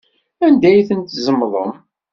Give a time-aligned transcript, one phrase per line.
[0.45, 1.71] Anda ay ten-tzemḍem?